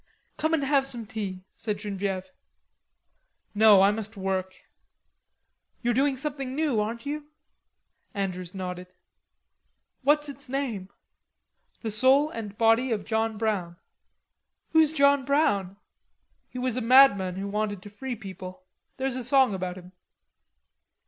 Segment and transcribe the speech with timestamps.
[0.37, 2.31] "Come and have some tea," said Genevieve.
[3.53, 4.55] "No, I must work."
[5.83, 7.27] "You are doing something new, aren't you?"
[8.15, 8.87] Andrews nodded.
[10.01, 10.89] "What's its name?"
[11.83, 13.77] "The Soul and Body of John Brown."
[14.71, 15.77] "Who's John Brown?"
[16.49, 18.63] "He was a madman who wanted to free people.
[18.97, 19.91] There's a song about him."